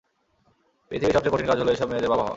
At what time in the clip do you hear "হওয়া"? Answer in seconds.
2.23-2.29